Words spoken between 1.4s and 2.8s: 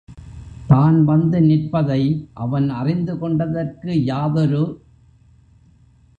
நிற்பதை அவன்